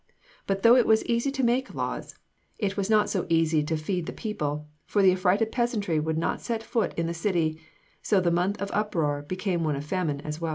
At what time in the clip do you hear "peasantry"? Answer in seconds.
5.51-5.99